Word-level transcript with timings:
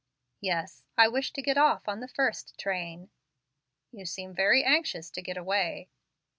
"Yes. 0.39 0.81
I 0.97 1.07
wish 1.07 1.31
to 1.33 1.43
get 1.43 1.59
off 1.59 1.87
on 1.87 1.99
the 1.99 2.07
first 2.07 2.57
train." 2.57 3.11
"You 3.91 4.07
seem 4.07 4.33
very 4.33 4.63
anxious 4.63 5.11
to 5.11 5.21
get 5.21 5.37
away." 5.37 5.89